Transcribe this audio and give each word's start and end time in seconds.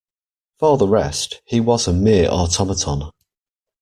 For 0.57 0.79
the 0.79 0.87
rest, 0.87 1.41
he 1.45 1.59
was 1.59 1.87
a 1.87 1.93
mere 1.93 2.27
automaton. 2.27 3.11